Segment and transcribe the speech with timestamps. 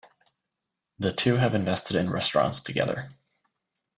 [0.97, 3.09] The two have invested in restaurants together.